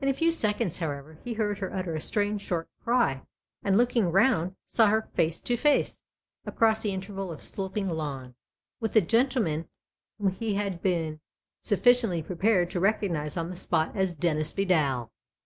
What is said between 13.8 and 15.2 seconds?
as Dennis Vidal.